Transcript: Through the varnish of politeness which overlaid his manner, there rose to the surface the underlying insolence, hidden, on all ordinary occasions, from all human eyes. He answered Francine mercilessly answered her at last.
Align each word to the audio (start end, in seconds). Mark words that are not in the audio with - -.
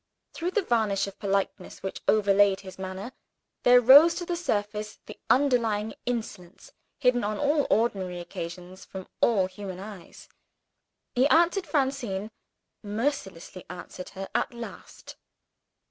Through 0.33 0.49
the 0.49 0.63
varnish 0.63 1.05
of 1.05 1.19
politeness 1.19 1.83
which 1.83 2.01
overlaid 2.07 2.61
his 2.61 2.79
manner, 2.79 3.11
there 3.61 3.79
rose 3.79 4.15
to 4.15 4.25
the 4.25 4.35
surface 4.35 4.97
the 5.05 5.19
underlying 5.29 5.93
insolence, 6.07 6.71
hidden, 6.97 7.23
on 7.23 7.37
all 7.37 7.67
ordinary 7.69 8.19
occasions, 8.19 8.83
from 8.83 9.07
all 9.21 9.45
human 9.45 9.79
eyes. 9.79 10.27
He 11.13 11.27
answered 11.27 11.67
Francine 11.67 12.31
mercilessly 12.81 13.63
answered 13.69 14.09
her 14.17 14.27
at 14.33 14.55
last. 14.55 15.17